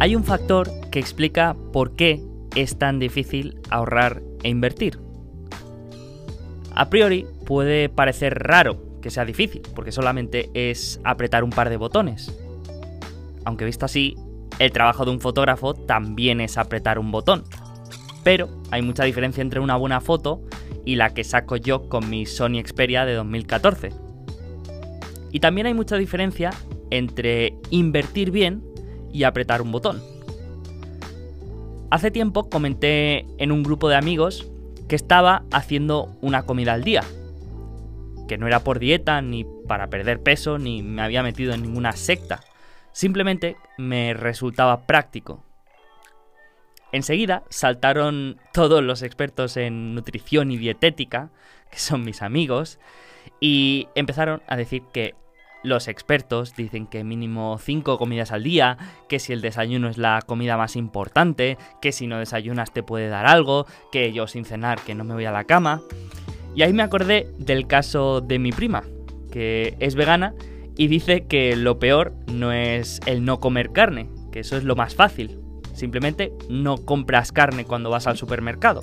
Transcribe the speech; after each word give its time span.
Hay 0.00 0.14
un 0.14 0.22
factor 0.22 0.70
que 0.90 1.00
explica 1.00 1.56
por 1.72 1.96
qué 1.96 2.22
es 2.54 2.78
tan 2.78 3.00
difícil 3.00 3.60
ahorrar 3.68 4.22
e 4.44 4.48
invertir. 4.48 5.00
A 6.72 6.88
priori 6.88 7.26
puede 7.44 7.88
parecer 7.88 8.38
raro 8.38 8.80
que 9.02 9.10
sea 9.10 9.24
difícil, 9.24 9.62
porque 9.74 9.90
solamente 9.90 10.50
es 10.54 11.00
apretar 11.02 11.42
un 11.42 11.50
par 11.50 11.68
de 11.68 11.76
botones. 11.76 12.32
Aunque 13.44 13.64
visto 13.64 13.86
así, 13.86 14.16
el 14.60 14.70
trabajo 14.70 15.04
de 15.04 15.10
un 15.10 15.20
fotógrafo 15.20 15.74
también 15.74 16.40
es 16.40 16.58
apretar 16.58 17.00
un 17.00 17.10
botón. 17.10 17.42
Pero 18.22 18.48
hay 18.70 18.82
mucha 18.82 19.02
diferencia 19.02 19.42
entre 19.42 19.58
una 19.58 19.76
buena 19.76 20.00
foto 20.00 20.42
y 20.84 20.94
la 20.94 21.12
que 21.12 21.24
saco 21.24 21.56
yo 21.56 21.88
con 21.88 22.08
mi 22.08 22.24
Sony 22.24 22.62
Xperia 22.64 23.04
de 23.04 23.14
2014. 23.14 23.90
Y 25.32 25.40
también 25.40 25.66
hay 25.66 25.74
mucha 25.74 25.96
diferencia 25.96 26.50
entre 26.90 27.54
invertir 27.70 28.30
bien 28.30 28.62
y 29.12 29.24
apretar 29.24 29.62
un 29.62 29.72
botón. 29.72 30.02
Hace 31.90 32.10
tiempo 32.10 32.50
comenté 32.50 33.26
en 33.38 33.50
un 33.50 33.62
grupo 33.62 33.88
de 33.88 33.96
amigos 33.96 34.46
que 34.88 34.96
estaba 34.96 35.44
haciendo 35.52 36.16
una 36.20 36.42
comida 36.42 36.74
al 36.74 36.84
día. 36.84 37.02
Que 38.26 38.36
no 38.36 38.46
era 38.46 38.60
por 38.60 38.78
dieta, 38.78 39.22
ni 39.22 39.46
para 39.66 39.88
perder 39.88 40.22
peso, 40.22 40.58
ni 40.58 40.82
me 40.82 41.02
había 41.02 41.22
metido 41.22 41.54
en 41.54 41.62
ninguna 41.62 41.92
secta. 41.92 42.40
Simplemente 42.92 43.56
me 43.78 44.12
resultaba 44.12 44.86
práctico. 44.86 45.44
Enseguida 46.92 47.42
saltaron 47.48 48.38
todos 48.52 48.82
los 48.82 49.02
expertos 49.02 49.56
en 49.56 49.94
nutrición 49.94 50.50
y 50.50 50.56
dietética, 50.56 51.30
que 51.70 51.78
son 51.78 52.04
mis 52.04 52.22
amigos, 52.22 52.78
y 53.40 53.88
empezaron 53.94 54.42
a 54.46 54.56
decir 54.56 54.82
que 54.92 55.14
los 55.62 55.88
expertos 55.88 56.54
dicen 56.56 56.86
que 56.86 57.04
mínimo 57.04 57.58
5 57.58 57.98
comidas 57.98 58.32
al 58.32 58.44
día, 58.44 58.78
que 59.08 59.18
si 59.18 59.32
el 59.32 59.40
desayuno 59.40 59.88
es 59.88 59.98
la 59.98 60.22
comida 60.24 60.56
más 60.56 60.76
importante, 60.76 61.58
que 61.80 61.92
si 61.92 62.06
no 62.06 62.18
desayunas 62.18 62.72
te 62.72 62.82
puede 62.82 63.08
dar 63.08 63.26
algo, 63.26 63.66
que 63.90 64.12
yo 64.12 64.26
sin 64.26 64.44
cenar 64.44 64.80
que 64.80 64.94
no 64.94 65.04
me 65.04 65.14
voy 65.14 65.24
a 65.24 65.32
la 65.32 65.44
cama. 65.44 65.82
Y 66.54 66.62
ahí 66.62 66.72
me 66.72 66.82
acordé 66.82 67.28
del 67.38 67.66
caso 67.66 68.20
de 68.20 68.38
mi 68.38 68.52
prima, 68.52 68.84
que 69.30 69.76
es 69.80 69.94
vegana 69.94 70.34
y 70.76 70.86
dice 70.86 71.26
que 71.26 71.56
lo 71.56 71.78
peor 71.78 72.14
no 72.32 72.52
es 72.52 73.00
el 73.06 73.24
no 73.24 73.40
comer 73.40 73.72
carne, 73.72 74.08
que 74.32 74.40
eso 74.40 74.56
es 74.56 74.64
lo 74.64 74.76
más 74.76 74.94
fácil. 74.94 75.40
Simplemente 75.74 76.32
no 76.48 76.76
compras 76.78 77.32
carne 77.32 77.64
cuando 77.64 77.90
vas 77.90 78.06
al 78.06 78.16
supermercado. 78.16 78.82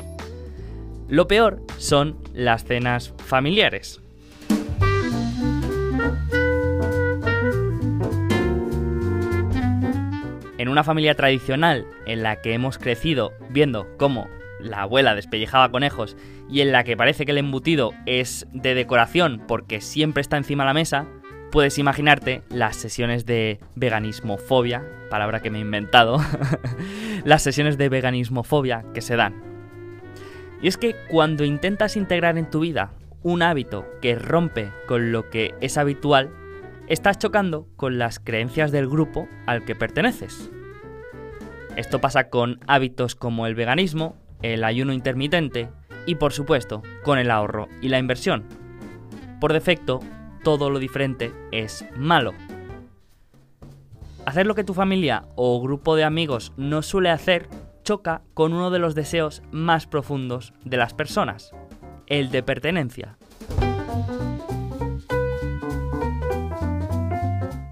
Lo 1.07 1.27
peor 1.27 1.61
son 1.77 2.17
las 2.33 2.65
cenas 2.65 3.13
familiares. 3.17 4.01
En 10.65 10.69
una 10.69 10.83
familia 10.83 11.13
tradicional 11.13 11.85
en 12.07 12.23
la 12.23 12.41
que 12.41 12.55
hemos 12.55 12.79
crecido 12.79 13.33
viendo 13.51 13.87
cómo 13.97 14.27
la 14.59 14.81
abuela 14.81 15.13
despellejaba 15.13 15.69
conejos 15.69 16.17
y 16.49 16.61
en 16.61 16.71
la 16.71 16.83
que 16.83 16.97
parece 16.97 17.23
que 17.23 17.33
el 17.33 17.37
embutido 17.37 17.93
es 18.07 18.47
de 18.51 18.73
decoración 18.73 19.43
porque 19.47 19.79
siempre 19.79 20.21
está 20.21 20.37
encima 20.37 20.63
de 20.63 20.69
la 20.69 20.73
mesa, 20.73 21.05
puedes 21.51 21.77
imaginarte 21.77 22.41
las 22.49 22.77
sesiones 22.77 23.27
de 23.27 23.59
veganismofobia, 23.75 24.83
palabra 25.11 25.39
que 25.39 25.51
me 25.51 25.59
he 25.59 25.61
inventado, 25.61 26.17
las 27.25 27.43
sesiones 27.43 27.77
de 27.77 27.89
veganismofobia 27.89 28.85
que 28.91 29.01
se 29.01 29.15
dan. 29.15 29.35
Y 30.63 30.67
es 30.67 30.77
que 30.77 30.95
cuando 31.11 31.45
intentas 31.45 31.95
integrar 31.95 32.39
en 32.39 32.49
tu 32.49 32.61
vida 32.61 32.91
un 33.21 33.43
hábito 33.43 33.85
que 34.01 34.15
rompe 34.15 34.71
con 34.87 35.11
lo 35.11 35.29
que 35.29 35.53
es 35.61 35.77
habitual, 35.77 36.31
estás 36.87 37.19
chocando 37.19 37.67
con 37.75 37.99
las 37.99 38.19
creencias 38.19 38.71
del 38.71 38.89
grupo 38.89 39.29
al 39.45 39.63
que 39.63 39.75
perteneces. 39.75 40.49
Esto 41.75 41.99
pasa 41.99 42.29
con 42.29 42.59
hábitos 42.67 43.15
como 43.15 43.47
el 43.47 43.55
veganismo, 43.55 44.15
el 44.41 44.63
ayuno 44.63 44.93
intermitente 44.93 45.69
y 46.05 46.15
por 46.15 46.31
supuesto 46.31 46.83
con 47.03 47.19
el 47.19 47.29
ahorro 47.29 47.67
y 47.81 47.89
la 47.89 47.99
inversión. 47.99 48.45
Por 49.41 49.51
defecto, 49.51 49.99
todo 50.43 50.69
lo 50.69 50.79
diferente 50.79 51.33
es 51.51 51.85
malo. 51.97 52.33
Hacer 54.25 54.47
lo 54.47 54.55
que 54.55 54.63
tu 54.63 54.73
familia 54.73 55.25
o 55.35 55.61
grupo 55.61 55.95
de 55.95 56.03
amigos 56.03 56.53
no 56.55 56.81
suele 56.81 57.09
hacer 57.09 57.47
choca 57.83 58.21
con 58.33 58.53
uno 58.53 58.71
de 58.71 58.79
los 58.79 58.95
deseos 58.95 59.43
más 59.51 59.85
profundos 59.85 60.53
de 60.63 60.77
las 60.77 60.93
personas, 60.93 61.51
el 62.07 62.31
de 62.31 62.41
pertenencia. 62.41 63.17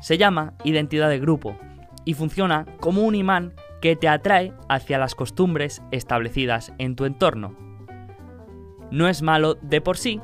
Se 0.02 0.18
llama 0.18 0.54
identidad 0.64 1.10
de 1.10 1.20
grupo 1.20 1.58
y 2.06 2.14
funciona 2.14 2.66
como 2.80 3.04
un 3.04 3.16
imán 3.16 3.54
que 3.84 3.98
te 3.98 4.08
atrae 4.08 4.54
hacia 4.70 4.98
las 4.98 5.14
costumbres 5.14 5.82
establecidas 5.92 6.72
en 6.78 6.96
tu 6.96 7.04
entorno. 7.04 7.54
No 8.92 9.10
es 9.10 9.22
malo 9.22 9.56
de 9.56 9.82
por 9.82 9.98
sí, 9.98 10.22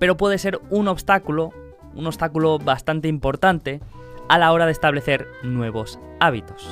pero 0.00 0.16
puede 0.16 0.36
ser 0.36 0.60
un 0.68 0.88
obstáculo, 0.88 1.50
un 1.94 2.08
obstáculo 2.08 2.58
bastante 2.58 3.06
importante 3.06 3.80
a 4.28 4.36
la 4.38 4.50
hora 4.50 4.66
de 4.66 4.72
establecer 4.72 5.28
nuevos 5.44 6.00
hábitos. 6.18 6.68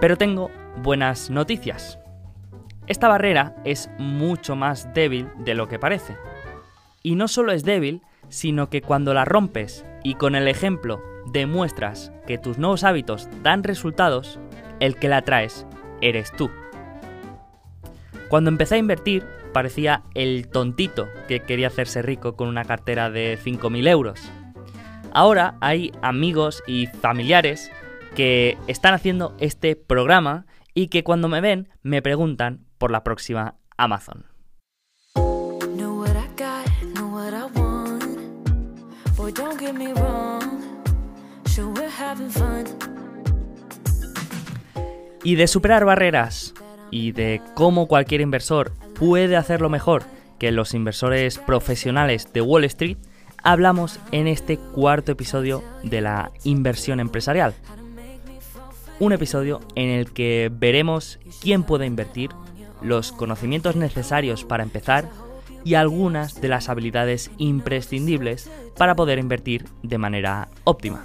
Pero 0.00 0.16
tengo 0.16 0.50
buenas 0.82 1.28
noticias. 1.28 1.98
Esta 2.86 3.06
barrera 3.06 3.54
es 3.66 3.90
mucho 3.98 4.56
más 4.56 4.94
débil 4.94 5.28
de 5.36 5.52
lo 5.52 5.68
que 5.68 5.78
parece. 5.78 6.16
Y 7.02 7.14
no 7.14 7.28
solo 7.28 7.52
es 7.52 7.64
débil, 7.64 8.02
sino 8.28 8.70
que 8.70 8.82
cuando 8.82 9.14
la 9.14 9.24
rompes 9.24 9.84
y 10.02 10.14
con 10.14 10.34
el 10.34 10.48
ejemplo 10.48 11.02
demuestras 11.32 12.12
que 12.26 12.38
tus 12.38 12.58
nuevos 12.58 12.84
hábitos 12.84 13.28
dan 13.42 13.64
resultados, 13.64 14.38
el 14.80 14.96
que 14.96 15.08
la 15.08 15.22
traes 15.22 15.66
eres 16.00 16.32
tú. 16.32 16.50
Cuando 18.28 18.50
empecé 18.50 18.74
a 18.74 18.78
invertir, 18.78 19.26
parecía 19.52 20.02
el 20.14 20.48
tontito 20.48 21.08
que 21.26 21.40
quería 21.40 21.68
hacerse 21.68 22.02
rico 22.02 22.36
con 22.36 22.48
una 22.48 22.64
cartera 22.64 23.10
de 23.10 23.38
5.000 23.42 23.88
euros. 23.88 24.20
Ahora 25.12 25.56
hay 25.60 25.92
amigos 26.02 26.62
y 26.66 26.86
familiares 26.86 27.70
que 28.14 28.58
están 28.66 28.94
haciendo 28.94 29.34
este 29.38 29.76
programa 29.76 30.46
y 30.74 30.88
que 30.88 31.04
cuando 31.04 31.28
me 31.28 31.40
ven 31.40 31.68
me 31.82 32.02
preguntan 32.02 32.66
por 32.76 32.90
la 32.90 33.02
próxima 33.02 33.54
Amazon. 33.76 34.37
Y 45.24 45.34
de 45.34 45.46
superar 45.46 45.84
barreras 45.84 46.54
y 46.90 47.12
de 47.12 47.42
cómo 47.54 47.86
cualquier 47.86 48.20
inversor 48.20 48.72
puede 48.94 49.36
hacerlo 49.36 49.68
mejor 49.68 50.04
que 50.38 50.52
los 50.52 50.74
inversores 50.74 51.38
profesionales 51.38 52.32
de 52.32 52.40
Wall 52.40 52.64
Street, 52.64 52.96
hablamos 53.42 53.98
en 54.12 54.26
este 54.26 54.56
cuarto 54.56 55.12
episodio 55.12 55.62
de 55.82 56.00
la 56.00 56.30
inversión 56.44 57.00
empresarial. 57.00 57.54
Un 59.00 59.12
episodio 59.12 59.60
en 59.74 59.90
el 59.90 60.12
que 60.12 60.50
veremos 60.52 61.18
quién 61.40 61.62
puede 61.62 61.86
invertir, 61.86 62.30
los 62.80 63.12
conocimientos 63.12 63.76
necesarios 63.76 64.44
para 64.44 64.62
empezar 64.62 65.08
y 65.64 65.74
algunas 65.74 66.40
de 66.40 66.48
las 66.48 66.68
habilidades 66.68 67.30
imprescindibles 67.38 68.50
para 68.76 68.94
poder 68.94 69.18
invertir 69.18 69.66
de 69.82 69.98
manera 69.98 70.48
óptima. 70.64 71.04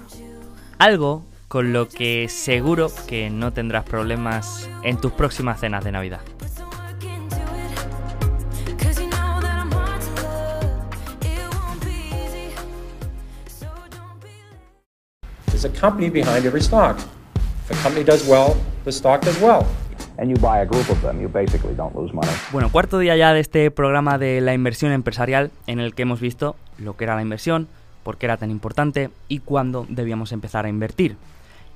Algo 0.78 1.24
con 1.48 1.72
lo 1.72 1.88
que 1.88 2.28
seguro 2.28 2.90
que 3.06 3.30
no 3.30 3.52
tendrás 3.52 3.84
problemas 3.84 4.68
en 4.82 5.00
tus 5.00 5.12
próximas 5.12 5.60
cenas 5.60 5.84
de 5.84 5.92
Navidad. 5.92 6.20
There's 15.46 15.64
a 15.64 15.80
company 15.80 16.10
behind 16.10 16.44
every 16.44 16.60
stock. 16.60 16.98
If 17.64 17.70
a 17.70 17.82
company 17.82 18.04
does 18.04 18.26
well, 18.28 18.56
the 18.84 18.92
stock 18.92 19.22
does 19.22 19.40
well. 19.40 19.66
Bueno, 22.52 22.70
cuarto 22.70 22.98
día 22.98 23.16
ya 23.16 23.32
de 23.32 23.40
este 23.40 23.70
programa 23.70 24.16
de 24.18 24.40
la 24.40 24.54
inversión 24.54 24.92
empresarial 24.92 25.50
en 25.66 25.80
el 25.80 25.94
que 25.94 26.02
hemos 26.02 26.20
visto 26.20 26.56
lo 26.78 26.96
que 26.96 27.04
era 27.04 27.16
la 27.16 27.22
inversión, 27.22 27.66
por 28.04 28.16
qué 28.16 28.26
era 28.26 28.36
tan 28.36 28.50
importante 28.50 29.10
y 29.28 29.40
cuándo 29.40 29.86
debíamos 29.88 30.32
empezar 30.32 30.66
a 30.66 30.68
invertir. 30.68 31.16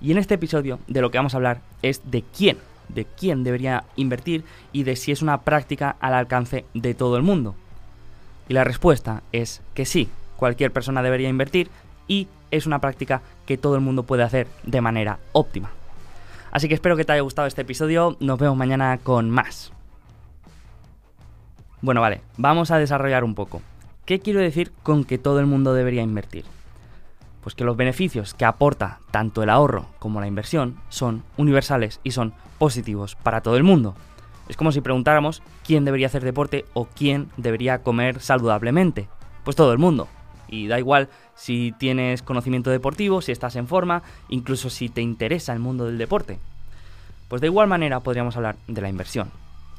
Y 0.00 0.12
en 0.12 0.18
este 0.18 0.34
episodio 0.34 0.78
de 0.86 1.00
lo 1.00 1.10
que 1.10 1.18
vamos 1.18 1.34
a 1.34 1.38
hablar 1.38 1.60
es 1.82 2.02
de 2.10 2.22
quién, 2.22 2.58
de 2.88 3.04
quién 3.04 3.42
debería 3.42 3.84
invertir 3.96 4.44
y 4.72 4.84
de 4.84 4.94
si 4.94 5.10
es 5.10 5.22
una 5.22 5.40
práctica 5.40 5.96
al 5.98 6.14
alcance 6.14 6.64
de 6.74 6.94
todo 6.94 7.16
el 7.16 7.22
mundo. 7.24 7.56
Y 8.48 8.54
la 8.54 8.64
respuesta 8.64 9.22
es 9.32 9.62
que 9.74 9.84
sí, 9.84 10.08
cualquier 10.36 10.70
persona 10.70 11.02
debería 11.02 11.28
invertir 11.28 11.70
y 12.06 12.28
es 12.50 12.66
una 12.66 12.78
práctica 12.78 13.20
que 13.46 13.58
todo 13.58 13.74
el 13.74 13.80
mundo 13.80 14.04
puede 14.04 14.22
hacer 14.22 14.46
de 14.64 14.80
manera 14.80 15.18
óptima. 15.32 15.70
Así 16.50 16.68
que 16.68 16.74
espero 16.74 16.96
que 16.96 17.04
te 17.04 17.12
haya 17.12 17.22
gustado 17.22 17.46
este 17.46 17.62
episodio, 17.62 18.16
nos 18.20 18.38
vemos 18.38 18.56
mañana 18.56 18.98
con 18.98 19.30
más. 19.30 19.72
Bueno, 21.80 22.00
vale, 22.00 22.22
vamos 22.36 22.70
a 22.70 22.78
desarrollar 22.78 23.22
un 23.22 23.34
poco. 23.34 23.62
¿Qué 24.04 24.20
quiero 24.20 24.40
decir 24.40 24.72
con 24.82 25.04
que 25.04 25.18
todo 25.18 25.38
el 25.38 25.46
mundo 25.46 25.74
debería 25.74 26.02
invertir? 26.02 26.44
Pues 27.42 27.54
que 27.54 27.64
los 27.64 27.76
beneficios 27.76 28.34
que 28.34 28.44
aporta 28.44 29.00
tanto 29.10 29.42
el 29.42 29.50
ahorro 29.50 29.86
como 29.98 30.20
la 30.20 30.26
inversión 30.26 30.76
son 30.88 31.22
universales 31.36 32.00
y 32.02 32.10
son 32.12 32.34
positivos 32.58 33.14
para 33.16 33.42
todo 33.42 33.56
el 33.56 33.62
mundo. 33.62 33.94
Es 34.48 34.56
como 34.56 34.72
si 34.72 34.80
preguntáramos 34.80 35.42
quién 35.64 35.84
debería 35.84 36.06
hacer 36.06 36.24
deporte 36.24 36.64
o 36.72 36.86
quién 36.86 37.28
debería 37.36 37.82
comer 37.82 38.20
saludablemente. 38.20 39.08
Pues 39.44 39.54
todo 39.54 39.72
el 39.72 39.78
mundo. 39.78 40.08
Y 40.48 40.66
da 40.66 40.78
igual 40.78 41.10
si 41.38 41.72
tienes 41.78 42.22
conocimiento 42.22 42.70
deportivo, 42.70 43.22
si 43.22 43.30
estás 43.30 43.54
en 43.56 43.68
forma, 43.68 44.02
incluso 44.28 44.70
si 44.70 44.88
te 44.88 45.00
interesa 45.00 45.52
el 45.52 45.60
mundo 45.60 45.86
del 45.86 45.96
deporte. 45.96 46.38
Pues 47.28 47.40
de 47.40 47.46
igual 47.46 47.68
manera 47.68 48.00
podríamos 48.00 48.36
hablar 48.36 48.56
de 48.66 48.82
la 48.82 48.88
inversión. 48.88 49.30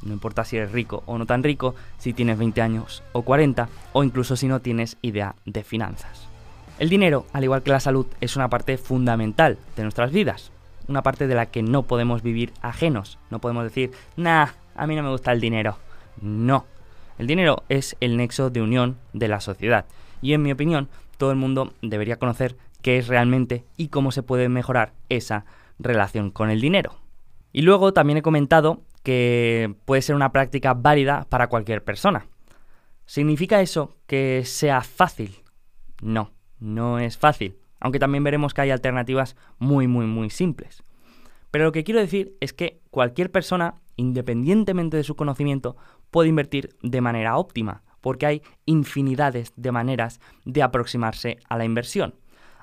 No 0.02 0.14
importa 0.14 0.46
si 0.46 0.56
eres 0.56 0.72
rico 0.72 1.04
o 1.06 1.18
no 1.18 1.26
tan 1.26 1.44
rico, 1.44 1.76
si 1.98 2.14
tienes 2.14 2.38
20 2.38 2.62
años 2.62 3.04
o 3.12 3.24
40, 3.24 3.68
o 3.92 4.04
incluso 4.06 4.38
si 4.38 4.48
no 4.48 4.62
tienes 4.62 4.98
idea 5.02 5.36
de 5.46 5.64
finanzas. 5.64 6.28
El 6.80 6.88
dinero, 6.88 7.26
al 7.34 7.44
igual 7.44 7.62
que 7.62 7.72
la 7.72 7.82
salud, 7.82 8.06
es 8.22 8.38
una 8.38 8.50
parte 8.50 8.78
fundamental 8.78 9.58
de 9.76 9.84
nuestras 9.84 10.14
vidas. 10.14 10.52
Una 10.88 11.04
parte 11.04 11.28
de 11.28 11.36
la 11.36 11.48
que 11.48 11.62
no 11.62 11.84
podemos 11.84 12.24
vivir 12.24 12.54
ajenos. 12.62 13.20
No 13.30 13.40
podemos 13.40 13.66
decir, 13.66 13.92
nah, 14.16 14.48
a 14.76 14.88
mí 14.88 14.96
no 14.96 15.04
me 15.04 15.10
gusta 15.10 15.34
el 15.34 15.42
dinero. 15.42 15.78
No. 16.22 16.66
El 17.18 17.28
dinero 17.28 17.64
es 17.68 17.98
el 18.00 18.16
nexo 18.16 18.50
de 18.50 18.62
unión 18.62 18.96
de 19.12 19.28
la 19.28 19.42
sociedad. 19.42 19.86
Y 20.22 20.32
en 20.32 20.42
mi 20.42 20.54
opinión, 20.54 20.88
todo 21.20 21.32
el 21.32 21.38
mundo 21.38 21.74
debería 21.84 22.18
conocer 22.18 22.56
qué 22.82 22.98
es 22.98 23.08
realmente 23.08 23.66
y 23.78 23.90
cómo 23.90 24.12
se 24.12 24.24
puede 24.24 24.50
mejorar 24.50 24.94
esa 25.10 25.46
relación 25.78 26.32
con 26.32 26.50
el 26.50 26.62
dinero. 26.62 26.96
Y 27.52 27.62
luego 27.62 27.94
también 27.94 28.18
he 28.18 28.22
comentado 28.24 28.82
que 29.04 29.76
puede 29.86 30.02
ser 30.02 30.16
una 30.16 30.32
práctica 30.32 30.74
válida 30.74 31.28
para 31.30 31.48
cualquier 31.48 31.84
persona. 31.84 32.26
¿Significa 33.06 33.62
eso 33.62 33.98
que 34.08 34.44
sea 34.46 34.82
fácil? 34.82 35.44
No, 36.02 36.32
no 36.60 37.00
es 37.00 37.18
fácil, 37.18 37.58
aunque 37.80 38.00
también 38.00 38.24
veremos 38.24 38.54
que 38.54 38.62
hay 38.62 38.72
alternativas 38.72 39.36
muy, 39.58 39.88
muy, 39.88 40.06
muy 40.06 40.30
simples. 40.30 40.84
Pero 41.52 41.66
lo 41.66 41.72
que 41.72 41.84
quiero 41.84 42.00
decir 42.00 42.38
es 42.40 42.54
que 42.54 42.82
cualquier 42.92 43.32
persona, 43.32 43.76
independientemente 43.98 44.96
de 44.96 45.04
su 45.04 45.16
conocimiento, 45.16 45.76
puede 46.12 46.30
invertir 46.30 46.78
de 46.82 47.02
manera 47.02 47.38
óptima, 47.38 47.84
porque 48.02 48.26
hay 48.26 48.42
infinidades 48.66 49.54
de 49.56 49.72
maneras 49.72 50.20
de 50.46 50.64
aproximarse 50.64 51.40
a 51.50 51.58
la 51.58 51.66
inversión. 51.66 52.16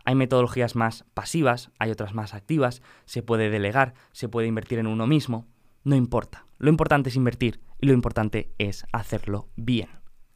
Hay 0.05 0.15
metodologías 0.15 0.77
más 0.77 1.05
pasivas, 1.15 1.71
hay 1.79 1.91
otras 1.91 2.15
más 2.15 2.33
activas, 2.33 2.81
se 3.07 3.23
puede 3.23 3.51
delegar, 3.51 3.95
se 4.13 4.29
puede 4.29 4.47
invertir 4.47 4.79
en 4.79 4.87
uno 4.87 5.07
mismo, 5.07 5.47
no 5.83 5.97
importa. 5.97 6.47
Lo 6.59 6.71
importante 6.71 7.11
es 7.11 7.17
invertir 7.17 7.61
y 7.81 7.87
lo 7.87 7.93
importante 7.93 8.53
es 8.59 8.87
hacerlo 8.93 9.49
bien. 9.57 9.89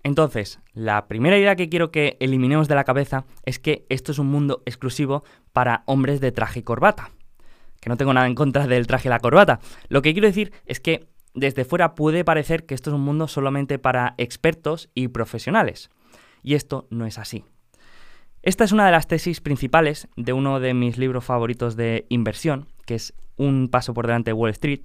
Entonces, 0.02 0.60
la 0.72 1.06
primera 1.08 1.38
idea 1.38 1.56
que 1.56 1.68
quiero 1.68 1.90
que 1.90 2.16
eliminemos 2.20 2.68
de 2.68 2.74
la 2.74 2.84
cabeza 2.84 3.26
es 3.44 3.58
que 3.58 3.86
esto 3.88 4.12
es 4.12 4.18
un 4.18 4.28
mundo 4.28 4.62
exclusivo 4.64 5.24
para 5.52 5.82
hombres 5.86 6.20
de 6.20 6.32
traje 6.32 6.60
y 6.60 6.62
corbata. 6.62 7.10
Que 7.80 7.90
no 7.90 7.96
tengo 7.96 8.12
nada 8.12 8.26
en 8.26 8.34
contra 8.34 8.66
del 8.66 8.86
traje 8.86 9.08
y 9.08 9.10
la 9.10 9.20
corbata. 9.20 9.60
Lo 9.88 10.02
que 10.02 10.12
quiero 10.12 10.26
decir 10.26 10.52
es 10.66 10.80
que 10.80 11.08
desde 11.34 11.64
fuera 11.64 11.94
puede 11.94 12.24
parecer 12.24 12.66
que 12.66 12.74
esto 12.74 12.90
es 12.90 12.94
un 12.94 13.02
mundo 13.02 13.28
solamente 13.28 13.78
para 13.78 14.14
expertos 14.18 14.90
y 14.94 15.08
profesionales. 15.08 15.90
Y 16.42 16.54
esto 16.54 16.86
no 16.90 17.06
es 17.06 17.18
así. 17.18 17.44
Esta 18.42 18.64
es 18.64 18.72
una 18.72 18.86
de 18.86 18.92
las 18.92 19.06
tesis 19.06 19.40
principales 19.40 20.08
de 20.16 20.32
uno 20.32 20.60
de 20.60 20.72
mis 20.72 20.96
libros 20.96 21.24
favoritos 21.24 21.76
de 21.76 22.06
inversión, 22.08 22.68
que 22.86 22.94
es 22.94 23.14
Un 23.36 23.68
paso 23.68 23.94
por 23.94 24.06
delante 24.06 24.30
de 24.30 24.34
Wall 24.34 24.50
Street, 24.50 24.80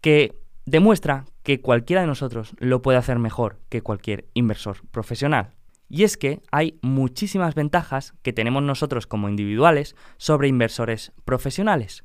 que 0.00 0.36
demuestra 0.64 1.24
que 1.42 1.60
cualquiera 1.60 2.02
de 2.02 2.06
nosotros 2.06 2.54
lo 2.58 2.82
puede 2.82 2.98
hacer 2.98 3.18
mejor 3.18 3.58
que 3.68 3.82
cualquier 3.82 4.26
inversor 4.34 4.78
profesional. 4.90 5.54
Y 5.88 6.04
es 6.04 6.16
que 6.16 6.40
hay 6.52 6.78
muchísimas 6.82 7.56
ventajas 7.56 8.14
que 8.22 8.32
tenemos 8.32 8.62
nosotros 8.62 9.08
como 9.08 9.28
individuales 9.28 9.96
sobre 10.18 10.48
inversores 10.48 11.12
profesionales. 11.24 12.04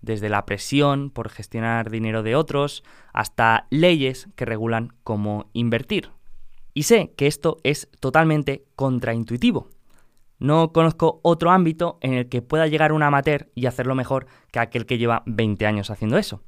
Desde 0.00 0.28
la 0.28 0.46
presión 0.46 1.10
por 1.10 1.28
gestionar 1.28 1.90
dinero 1.90 2.22
de 2.22 2.36
otros 2.36 2.84
hasta 3.12 3.66
leyes 3.70 4.28
que 4.36 4.44
regulan 4.44 4.92
cómo 5.02 5.50
invertir. 5.52 6.10
Y 6.74 6.84
sé 6.84 7.12
que 7.16 7.26
esto 7.26 7.58
es 7.64 7.88
totalmente 8.00 8.64
contraintuitivo. 8.76 9.68
No 10.38 10.72
conozco 10.72 11.18
otro 11.22 11.50
ámbito 11.50 11.98
en 12.00 12.14
el 12.14 12.28
que 12.28 12.42
pueda 12.42 12.68
llegar 12.68 12.92
un 12.92 13.02
amateur 13.02 13.50
y 13.56 13.66
hacerlo 13.66 13.96
mejor 13.96 14.26
que 14.52 14.60
aquel 14.60 14.86
que 14.86 14.98
lleva 14.98 15.24
20 15.26 15.66
años 15.66 15.90
haciendo 15.90 16.16
eso. 16.16 16.42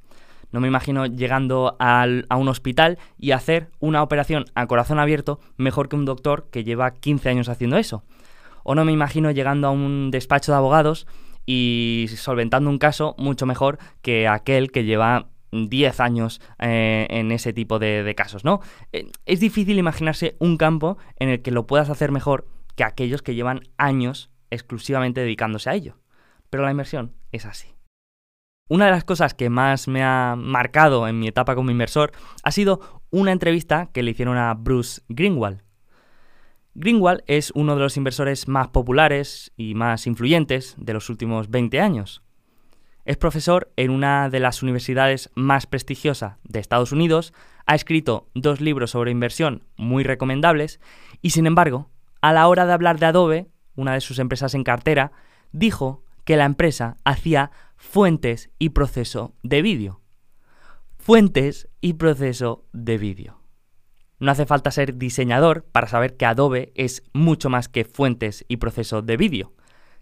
No 0.51 0.59
me 0.59 0.67
imagino 0.67 1.05
llegando 1.05 1.75
a 1.79 2.05
un 2.37 2.47
hospital 2.47 2.97
y 3.17 3.31
hacer 3.31 3.69
una 3.79 4.03
operación 4.03 4.45
a 4.53 4.67
corazón 4.67 4.99
abierto 4.99 5.39
mejor 5.57 5.89
que 5.89 5.95
un 5.95 6.05
doctor 6.05 6.47
que 6.51 6.63
lleva 6.63 6.91
15 6.91 7.29
años 7.29 7.49
haciendo 7.49 7.77
eso. 7.77 8.03
O 8.63 8.75
no 8.75 8.85
me 8.85 8.91
imagino 8.91 9.31
llegando 9.31 9.67
a 9.67 9.71
un 9.71 10.11
despacho 10.11 10.51
de 10.51 10.57
abogados 10.57 11.07
y 11.45 12.07
solventando 12.15 12.69
un 12.69 12.77
caso 12.77 13.15
mucho 13.17 13.45
mejor 13.45 13.79
que 14.01 14.27
aquel 14.27 14.71
que 14.71 14.83
lleva 14.83 15.27
10 15.51 15.99
años 15.99 16.41
eh, 16.59 17.07
en 17.09 17.31
ese 17.31 17.53
tipo 17.53 17.79
de, 17.79 18.13
casos, 18.15 18.45
¿no? 18.45 18.61
Eh, 18.93 19.11
es 19.25 19.39
difícil 19.39 19.77
imaginarse 19.77 20.35
un 20.39 20.57
campo 20.57 20.97
en 21.17 21.29
el 21.29 21.41
que 21.41 21.51
lo 21.51 21.67
puedas 21.67 21.89
hacer 21.89 22.11
mejor 22.11 22.47
que 22.75 22.83
aquellos 22.83 23.21
que 23.21 23.35
llevan 23.35 23.61
años 23.77 24.29
exclusivamente 24.49 25.21
dedicándose 25.21 25.69
a 25.69 25.75
ello. 25.75 25.97
Pero 26.49 26.63
la 26.63 26.71
inversión 26.71 27.13
es 27.31 27.45
así. 27.45 27.75
Una 28.69 28.85
de 28.85 28.91
las 28.91 29.03
cosas 29.03 29.33
que 29.33 29.49
más 29.49 29.87
me 29.87 30.03
ha 30.03 30.35
marcado 30.37 31.07
en 31.07 31.19
mi 31.19 31.27
etapa 31.27 31.55
como 31.55 31.71
inversor 31.71 32.11
ha 32.43 32.51
sido 32.51 33.01
una 33.09 33.33
entrevista 33.33 33.89
que 33.91 34.03
le 34.03 34.11
hicieron 34.11 34.37
a 34.37 34.53
Bruce 34.53 35.01
Greenwald. 35.09 35.61
Greenwald 36.73 37.21
es 37.27 37.51
uno 37.53 37.75
de 37.75 37.81
los 37.81 37.97
inversores 37.97 38.47
más 38.47 38.69
populares 38.69 39.51
y 39.57 39.75
más 39.75 40.07
influyentes 40.07 40.75
de 40.77 40.93
los 40.93 41.09
últimos 41.09 41.49
20 41.49 41.81
años. 41.81 42.23
Es 43.03 43.17
profesor 43.17 43.71
en 43.75 43.91
una 43.91 44.29
de 44.29 44.39
las 44.39 44.63
universidades 44.63 45.31
más 45.35 45.65
prestigiosas 45.65 46.37
de 46.43 46.59
Estados 46.59 46.91
Unidos, 46.91 47.33
ha 47.65 47.75
escrito 47.75 48.29
dos 48.35 48.61
libros 48.61 48.91
sobre 48.91 49.11
inversión 49.11 49.63
muy 49.75 50.03
recomendables 50.03 50.79
y 51.21 51.31
sin 51.31 51.45
embargo, 51.45 51.89
a 52.21 52.31
la 52.31 52.47
hora 52.47 52.65
de 52.65 52.73
hablar 52.73 52.99
de 52.99 53.07
Adobe, 53.07 53.47
una 53.75 53.93
de 53.93 54.01
sus 54.01 54.19
empresas 54.19 54.53
en 54.53 54.63
cartera, 54.63 55.11
dijo 55.51 56.03
que 56.23 56.37
la 56.37 56.45
empresa 56.45 56.97
hacía 57.03 57.51
fuentes 57.75 58.49
y 58.59 58.69
proceso 58.69 59.33
de 59.43 59.61
vídeo. 59.61 60.01
Fuentes 60.97 61.67
y 61.81 61.93
proceso 61.93 62.65
de 62.71 62.97
vídeo. 62.97 63.40
No 64.21 64.29
hace 64.29 64.45
falta 64.45 64.69
ser 64.69 64.99
diseñador 64.99 65.65
para 65.71 65.87
saber 65.87 66.15
que 66.15 66.27
Adobe 66.27 66.71
es 66.75 67.01
mucho 67.11 67.49
más 67.49 67.67
que 67.67 67.85
fuentes 67.85 68.45
y 68.47 68.57
proceso 68.57 69.01
de 69.01 69.17
vídeo. 69.17 69.51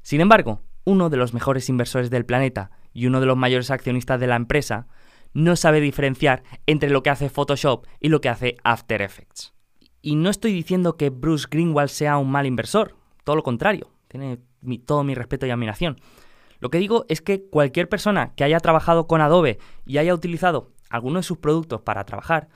Sin 0.01 0.19
embargo, 0.19 0.61
uno 0.83 1.09
de 1.09 1.15
los 1.15 1.33
mejores 1.33 1.69
inversores 1.69 2.09
del 2.09 2.25
planeta 2.25 2.69
y 2.91 3.05
uno 3.05 3.21
de 3.21 3.25
los 3.25 3.37
mayores 3.37 3.71
accionistas 3.71 4.19
de 4.19 4.27
la 4.27 4.35
empresa 4.35 4.87
no 5.33 5.55
sabe 5.55 5.79
diferenciar 5.79 6.43
entre 6.65 6.89
lo 6.89 7.01
que 7.01 7.11
hace 7.11 7.29
Photoshop 7.29 7.85
y 8.01 8.09
lo 8.09 8.19
que 8.19 8.27
hace 8.27 8.57
After 8.65 9.01
Effects. 9.01 9.53
Y 10.01 10.17
no 10.17 10.29
estoy 10.29 10.51
diciendo 10.51 10.97
que 10.97 11.11
Bruce 11.11 11.47
Greenwald 11.49 11.89
sea 11.89 12.17
un 12.17 12.29
mal 12.29 12.45
inversor, 12.45 12.97
todo 13.23 13.37
lo 13.37 13.43
contrario, 13.43 13.89
tiene 14.09 14.39
todo 14.85 15.05
mi 15.05 15.15
respeto 15.15 15.45
y 15.45 15.51
admiración. 15.51 15.95
Lo 16.59 16.69
que 16.69 16.79
digo 16.79 17.05
es 17.07 17.21
que 17.21 17.45
cualquier 17.45 17.87
persona 17.87 18.33
que 18.35 18.43
haya 18.43 18.59
trabajado 18.59 19.07
con 19.07 19.21
Adobe 19.21 19.59
y 19.85 19.97
haya 19.97 20.13
utilizado 20.13 20.73
alguno 20.89 21.19
de 21.19 21.23
sus 21.23 21.37
productos 21.37 21.79
para 21.79 22.03
trabajar, 22.03 22.49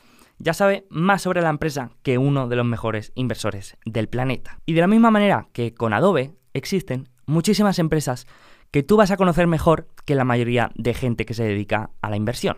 ya 0.43 0.53
sabe 0.53 0.85
más 0.89 1.21
sobre 1.21 1.41
la 1.41 1.49
empresa 1.49 1.91
que 2.03 2.17
uno 2.17 2.49
de 2.49 2.57
los 2.57 2.65
mejores 2.65 3.13
inversores 3.15 3.77
del 3.85 4.09
planeta. 4.09 4.59
Y 4.65 4.73
de 4.73 4.81
la 4.81 4.87
misma 4.87 5.09
manera 5.09 5.47
que 5.53 5.73
con 5.73 5.93
Adobe 5.93 6.35
existen 6.53 7.07
muchísimas 7.25 7.79
empresas 7.79 8.27
que 8.69 8.83
tú 8.83 8.97
vas 8.97 9.09
a 9.11 9.17
conocer 9.17 9.47
mejor 9.47 9.87
que 10.05 10.15
la 10.15 10.25
mayoría 10.25 10.71
de 10.75 10.93
gente 10.93 11.25
que 11.25 11.33
se 11.33 11.45
dedica 11.45 11.91
a 12.01 12.09
la 12.09 12.17
inversión. 12.17 12.57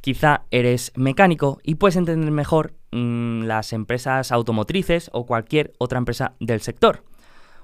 Quizá 0.00 0.44
eres 0.52 0.92
mecánico 0.94 1.58
y 1.64 1.74
puedes 1.74 1.96
entender 1.96 2.30
mejor 2.30 2.76
mm, 2.92 3.42
las 3.42 3.72
empresas 3.72 4.30
automotrices 4.30 5.10
o 5.12 5.26
cualquier 5.26 5.72
otra 5.78 5.98
empresa 5.98 6.36
del 6.38 6.60
sector. 6.60 7.02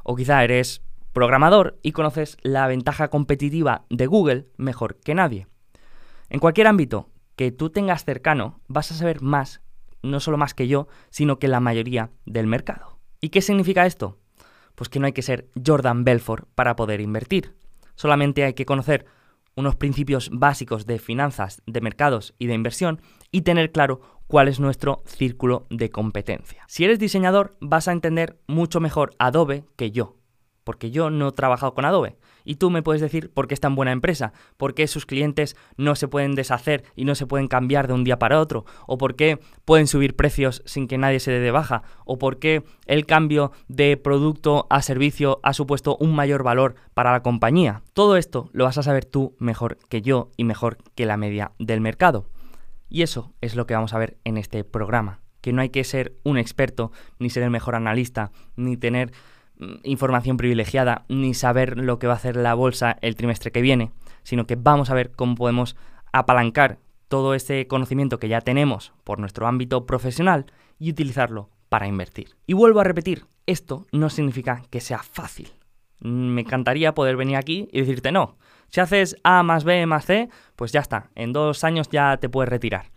O 0.02 0.16
quizá 0.16 0.42
eres 0.42 0.83
programador 1.12 1.78
y 1.83 1.92
conoces 1.92 2.37
la 2.42 2.66
ventaja 2.66 3.09
competitiva 3.09 3.85
de 3.90 4.06
Google 4.06 4.49
mejor 4.56 4.99
que 4.99 5.14
nadie. 5.14 5.47
En 6.30 6.40
cualquier 6.40 6.66
ámbito 6.66 7.11
que 7.36 7.52
tú 7.52 7.70
tengas 7.70 8.04
cercano, 8.04 8.60
vas 8.68 8.90
a 8.90 8.94
saber 8.94 9.22
más, 9.22 9.62
no 10.02 10.20
solo 10.20 10.36
más 10.36 10.54
que 10.54 10.68
yo, 10.68 10.88
sino 11.10 11.38
que 11.38 11.48
la 11.48 11.60
mayoría 11.60 12.10
del 12.26 12.46
mercado. 12.46 12.98
¿Y 13.20 13.30
qué 13.30 13.40
significa 13.40 13.86
esto? 13.86 14.18
Pues 14.74 14.88
que 14.88 15.00
no 15.00 15.06
hay 15.06 15.12
que 15.12 15.22
ser 15.22 15.48
Jordan 15.64 16.04
Belfort 16.04 16.48
para 16.54 16.76
poder 16.76 17.00
invertir. 17.00 17.54
Solamente 17.94 18.44
hay 18.44 18.54
que 18.54 18.66
conocer 18.66 19.06
unos 19.56 19.76
principios 19.76 20.30
básicos 20.32 20.86
de 20.86 20.98
finanzas, 20.98 21.62
de 21.66 21.80
mercados 21.80 22.34
y 22.38 22.46
de 22.46 22.54
inversión 22.54 23.00
y 23.30 23.42
tener 23.42 23.72
claro 23.72 24.00
cuál 24.26 24.48
es 24.48 24.58
nuestro 24.58 25.02
círculo 25.06 25.66
de 25.70 25.90
competencia. 25.90 26.64
Si 26.66 26.84
eres 26.84 26.98
diseñador, 26.98 27.56
vas 27.60 27.88
a 27.88 27.92
entender 27.92 28.40
mucho 28.46 28.80
mejor 28.80 29.14
Adobe 29.18 29.64
que 29.76 29.90
yo, 29.90 30.16
porque 30.64 30.90
yo 30.90 31.11
no 31.11 31.28
he 31.28 31.33
trabajado 31.33 31.75
con 31.75 31.85
Adobe. 31.85 32.16
Y 32.44 32.56
tú 32.56 32.71
me 32.71 32.83
puedes 32.83 33.00
decir 33.00 33.30
por 33.33 33.47
qué 33.47 33.54
es 33.54 33.61
tan 33.61 33.75
buena 33.75 33.92
empresa, 33.92 34.33
por 34.56 34.75
qué 34.75 34.87
sus 34.87 35.06
clientes 35.06 35.56
no 35.76 35.94
se 35.94 36.09
pueden 36.09 36.35
deshacer 36.35 36.85
y 36.94 37.04
no 37.04 37.14
se 37.14 37.26
pueden 37.26 37.49
cambiar 37.49 37.87
de 37.87 37.94
un 37.94 38.04
día 38.04 38.18
para 38.18 38.40
otro, 38.40 38.66
o 38.87 38.99
por 38.99 39.16
qué 39.16 39.38
pueden 39.64 39.87
subir 39.87 40.16
precios 40.16 40.62
sin 40.66 40.88
que 40.88 40.99
nadie 40.99 41.21
se 41.21 41.30
dé 41.30 41.40
de 41.40 41.50
baja, 41.50 41.83
o 42.04 42.18
por 42.18 42.38
qué 42.38 42.64
el 42.87 43.06
cambio 43.06 43.52
de 43.68 43.97
producto 43.97 44.66
a 44.68 44.83
servicio 44.83 45.40
ha 45.42 45.54
supuesto 45.54 45.97
un 45.99 46.14
mayor 46.14 46.42
valor 46.42 46.75
para 46.92 47.12
la 47.12 47.23
compañía. 47.23 47.83
Todo 47.94 48.16
esto 48.16 48.50
lo 48.52 48.64
vas 48.64 48.78
a 48.78 48.83
saber 48.83 49.04
tú 49.04 49.37
mejor 49.38 49.78
que 49.88 50.02
yo 50.02 50.30
y 50.37 50.44
mejor 50.44 50.78
que 50.94 51.06
la 51.06 51.16
media 51.16 51.52
del 51.59 51.80
mercado. 51.80 52.28
Y 52.88 53.02
eso 53.02 53.35
es 53.40 53.56
lo 53.56 53.66
que 53.66 53.75
vamos 53.75 53.94
a 53.94 53.99
ver 53.99 54.18
en 54.25 54.37
este 54.37 54.64
programa, 54.64 55.21
que 55.40 55.52
no 55.52 55.62
hay 55.62 55.71
que 55.71 55.85
ser 55.85 56.16
un 56.23 56.38
experto, 56.38 56.92
ni 57.18 57.30
ser 57.30 57.42
el 57.42 57.50
mejor 57.50 57.75
analista, 57.75 58.30
ni 58.56 58.76
tener 58.76 59.12
información 59.82 60.37
privilegiada 60.37 61.04
ni 61.08 61.34
saber 61.34 61.78
lo 61.78 61.99
que 61.99 62.06
va 62.06 62.14
a 62.14 62.16
hacer 62.16 62.37
la 62.37 62.54
bolsa 62.54 62.96
el 63.00 63.16
trimestre 63.16 63.52
que 63.52 63.62
viene, 63.62 63.92
sino 64.23 64.46
que 64.46 64.56
vamos 64.56 64.90
a 64.90 64.94
ver 64.94 65.12
cómo 65.12 65.34
podemos 65.34 65.76
apalancar 66.12 66.78
todo 67.08 67.34
ese 67.34 67.66
conocimiento 67.66 68.18
que 68.18 68.28
ya 68.28 68.40
tenemos 68.40 68.92
por 69.04 69.18
nuestro 69.18 69.46
ámbito 69.46 69.87
profesional 69.87 70.46
y 70.78 70.90
utilizarlo 70.90 71.50
para 71.68 71.87
invertir. 71.87 72.37
Y 72.46 72.54
vuelvo 72.54 72.80
a 72.80 72.84
repetir, 72.84 73.26
esto 73.46 73.87
no 73.92 74.11
significa 74.11 74.62
que 74.70 74.80
sea 74.80 74.99
fácil. 74.99 75.52
Me 76.00 76.42
encantaría 76.42 76.94
poder 76.94 77.16
venir 77.16 77.37
aquí 77.37 77.68
y 77.73 77.80
decirte 77.80 78.12
no. 78.12 78.37
Si 78.68 78.80
haces 78.80 79.16
A 79.23 79.42
más 79.42 79.64
B 79.64 79.87
más 79.87 80.06
C, 80.06 80.28
pues 80.56 80.73
ya 80.73 80.80
está, 80.80 81.11
en 81.14 81.32
dos 81.32 81.62
años 81.64 81.88
ya 81.90 82.16
te 82.16 82.28
puedes 82.28 82.49
retirar. 82.49 82.90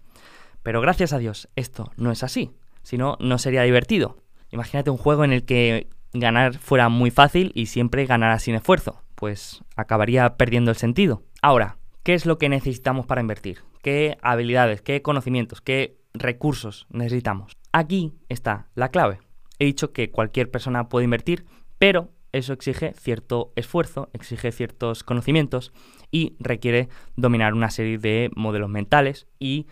Pero 0.64 0.82
gracias 0.82 1.14
a 1.14 1.20
Dios, 1.20 1.50
esto 1.56 1.92
no 1.98 2.12
es 2.12 2.24
así. 2.24 2.52
Si 2.82 2.98
no, 2.98 3.18
no 3.20 3.38
sería 3.38 3.64
divertido. 3.64 4.18
Imagínate 4.50 4.90
un 4.90 4.98
juego 4.98 5.24
en 5.24 5.34
el 5.34 5.46
que 5.46 5.88
ganar 6.14 6.58
fuera 6.58 6.90
muy 6.90 7.12
fácil 7.12 7.52
y 7.56 7.68
siempre 7.68 8.06
ganará 8.06 8.40
sin 8.40 8.56
esfuerzo, 8.56 9.02
pues 9.16 9.64
acabaría 9.76 10.36
perdiendo 10.38 10.72
el 10.72 10.78
sentido. 10.78 11.24
Ahora, 11.42 11.78
¿qué 12.04 12.14
es 12.14 12.26
lo 12.26 12.38
que 12.38 12.50
necesitamos 12.50 13.06
para 13.06 13.22
invertir? 13.22 13.60
¿Qué 13.82 14.18
habilidades, 14.22 14.82
qué 14.82 15.02
conocimientos, 15.02 15.62
qué 15.62 15.98
recursos 16.14 16.88
necesitamos? 16.90 17.58
Aquí 17.72 18.14
está 18.30 18.68
la 18.76 18.90
clave. 18.90 19.20
He 19.60 19.66
dicho 19.66 19.92
que 19.92 20.12
cualquier 20.12 20.52
persona 20.52 20.90
puede 20.90 21.06
invertir, 21.06 21.46
pero 21.78 22.12
eso 22.32 22.54
exige 22.54 22.94
cierto 22.94 23.54
esfuerzo, 23.56 24.10
exige 24.14 24.52
ciertos 24.52 25.04
conocimientos 25.04 25.74
y 26.12 26.36
requiere 26.40 26.90
dominar 27.16 27.54
una 27.54 27.70
serie 27.70 27.98
de 27.98 28.30
modelos 28.36 28.70
mentales 28.70 29.28
y 29.40 29.68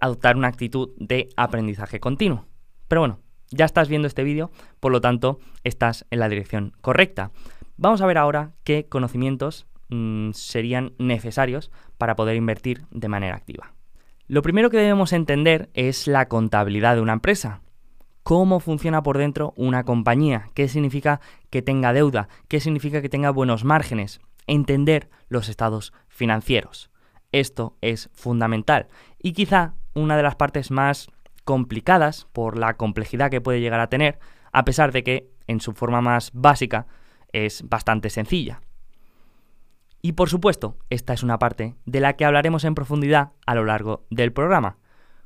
adoptar 0.00 0.36
una 0.36 0.48
actitud 0.48 0.90
de 0.98 1.28
aprendizaje 1.36 2.00
continuo. 2.00 2.46
Pero 2.88 3.02
bueno, 3.02 3.20
ya 3.50 3.64
estás 3.64 3.88
viendo 3.88 4.08
este 4.08 4.24
vídeo, 4.24 4.50
por 4.80 4.92
lo 4.92 5.00
tanto, 5.00 5.38
estás 5.64 6.06
en 6.10 6.20
la 6.20 6.28
dirección 6.28 6.72
correcta. 6.80 7.30
Vamos 7.76 8.00
a 8.00 8.06
ver 8.06 8.18
ahora 8.18 8.52
qué 8.64 8.86
conocimientos 8.88 9.66
mm, 9.88 10.30
serían 10.32 10.92
necesarios 10.98 11.70
para 11.98 12.16
poder 12.16 12.36
invertir 12.36 12.84
de 12.90 13.08
manera 13.08 13.36
activa. 13.36 13.74
Lo 14.26 14.42
primero 14.42 14.70
que 14.70 14.76
debemos 14.76 15.12
entender 15.12 15.70
es 15.74 16.06
la 16.06 16.28
contabilidad 16.28 16.94
de 16.94 17.00
una 17.00 17.14
empresa. 17.14 17.62
Cómo 18.22 18.60
funciona 18.60 19.02
por 19.02 19.18
dentro 19.18 19.54
una 19.56 19.84
compañía, 19.84 20.50
qué 20.54 20.68
significa 20.68 21.20
que 21.48 21.62
tenga 21.62 21.92
deuda, 21.92 22.28
qué 22.46 22.60
significa 22.60 23.02
que 23.02 23.08
tenga 23.08 23.30
buenos 23.30 23.64
márgenes, 23.64 24.20
entender 24.46 25.08
los 25.28 25.48
estados 25.48 25.92
financieros. 26.08 26.90
Esto 27.32 27.76
es 27.80 28.10
fundamental 28.12 28.88
y 29.20 29.32
quizá 29.32 29.74
una 29.94 30.16
de 30.16 30.22
las 30.22 30.36
partes 30.36 30.70
más 30.70 31.08
complicadas 31.50 32.28
por 32.32 32.56
la 32.56 32.76
complejidad 32.76 33.28
que 33.28 33.40
puede 33.40 33.60
llegar 33.60 33.80
a 33.80 33.88
tener, 33.88 34.20
a 34.52 34.64
pesar 34.64 34.92
de 34.92 35.02
que 35.02 35.32
en 35.48 35.60
su 35.60 35.72
forma 35.72 36.00
más 36.00 36.30
básica 36.32 36.86
es 37.32 37.68
bastante 37.68 38.08
sencilla. 38.08 38.60
Y 40.00 40.12
por 40.12 40.28
supuesto, 40.28 40.76
esta 40.90 41.12
es 41.12 41.24
una 41.24 41.40
parte 41.40 41.74
de 41.86 41.98
la 41.98 42.12
que 42.12 42.24
hablaremos 42.24 42.62
en 42.62 42.76
profundidad 42.76 43.32
a 43.46 43.56
lo 43.56 43.64
largo 43.64 44.06
del 44.10 44.32
programa, 44.32 44.76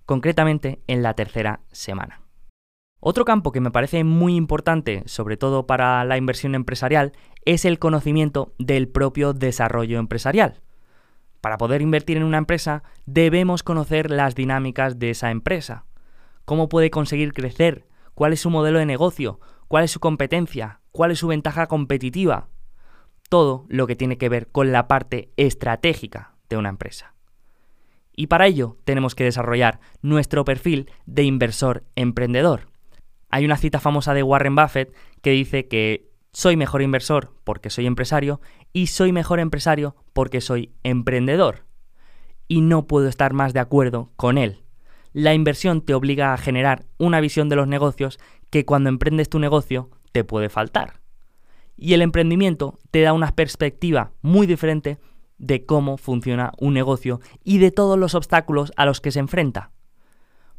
concretamente 0.07 0.81
en 0.87 1.03
la 1.03 1.13
tercera 1.13 1.61
semana. 1.73 2.23
Otro 3.01 3.27
campo 3.27 3.53
que 3.53 3.61
me 3.61 3.71
parece 3.71 4.03
muy 4.03 4.35
importante, 4.35 5.03
sobre 5.05 5.37
todo 5.37 5.67
para 5.67 6.03
la 6.07 6.17
inversión 6.17 6.55
empresarial, 6.55 7.13
es 7.45 7.67
el 7.67 7.79
conocimiento 7.79 8.55
del 8.59 8.89
propio 8.89 9.35
desarrollo 9.35 9.99
empresarial. 9.99 10.63
Para 11.43 11.59
poder 11.59 11.83
invertir 11.83 12.17
en 12.17 12.23
una 12.23 12.39
empresa 12.39 12.83
debemos 13.05 13.63
conocer 13.63 14.11
las 14.11 14.35
dinámicas 14.35 14.99
de 14.99 15.11
esa 15.11 15.31
empresa, 15.31 15.85
cómo 16.45 16.69
puede 16.69 16.91
conseguir 16.91 17.33
crecer, 17.33 17.87
cuál 18.15 18.33
es 18.33 18.41
su 18.41 18.51
modelo 18.51 18.79
de 18.79 18.87
negocio, 18.87 19.41
cuál 19.69 19.85
es 19.85 19.91
su 19.91 20.01
competencia, 20.01 20.81
cuál 20.93 21.11
es 21.11 21.19
su 21.19 21.29
ventaja 21.29 21.67
competitiva. 21.67 22.49
Todo 23.29 23.67
lo 23.69 23.87
que 23.87 23.97
tiene 23.97 24.19
que 24.19 24.29
ver 24.29 24.49
con 24.49 24.71
la 24.71 24.87
parte 24.87 25.33
estratégica 25.37 26.37
de 26.49 26.57
una 26.57 26.69
empresa. 26.69 27.15
Y 28.15 28.29
para 28.29 28.47
ello 28.47 28.77
tenemos 28.85 29.15
que 29.15 29.25
desarrollar 29.25 29.81
nuestro 30.03 30.45
perfil 30.45 30.91
de 31.07 31.25
inversor 31.25 31.85
emprendedor. 31.97 32.69
Hay 33.31 33.45
una 33.45 33.57
cita 33.57 33.81
famosa 33.81 34.15
de 34.15 34.23
Warren 34.23 34.55
Buffett 34.55 34.95
que 35.21 35.31
dice 35.31 35.67
que 35.67 36.13
soy 36.33 36.57
mejor 36.57 36.83
inversor 36.83 37.33
porque 37.43 37.71
soy 37.71 37.87
empresario 37.87 38.41
y 38.73 38.89
soy 38.89 39.13
mejor 39.13 39.41
empresario 39.41 39.97
porque 40.13 40.41
soy 40.41 40.73
emprendedor. 40.85 41.65
Y 42.47 42.61
no 42.61 42.87
puedo 42.87 43.09
estar 43.09 43.33
más 43.33 43.53
de 43.53 43.61
acuerdo 43.61 44.13
con 44.17 44.39
él 44.39 44.64
la 45.15 45.33
inversión 45.33 45.81
te 45.81 45.95
obliga 45.95 46.35
a 46.35 46.37
generar 46.37 46.85
una 46.99 47.21
visión 47.21 47.49
de 47.49 47.57
los 47.57 47.69
negocios 47.69 48.19
que 48.51 48.65
cuando 48.67 48.89
emprendes 48.91 49.31
tu 49.31 49.39
negocio 49.39 49.89
te 50.13 50.25
puede 50.25 50.49
faltar. 50.49 51.01
Y 51.77 51.95
el 51.95 52.03
emprendimiento 52.03 52.79
te 52.91 53.01
da 53.01 53.13
una 53.13 53.35
perspectiva 53.35 54.11
muy 54.23 54.47
diferente 54.47 54.99
de 55.39 55.65
cómo 55.65 55.99
funciona 55.99 56.53
un 56.59 56.75
negocio 56.75 57.21
y 57.45 57.59
de 57.59 57.71
todos 57.71 57.97
los 57.97 58.17
obstáculos 58.17 58.73
a 58.77 58.87
los 58.87 59.01
que 59.01 59.13
se 59.13 59.21
enfrenta. 59.21 59.71